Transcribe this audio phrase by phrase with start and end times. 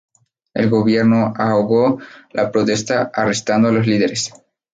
[0.55, 1.99] El gobierno ahogó
[2.31, 4.33] la protesta arrestando a los líderes.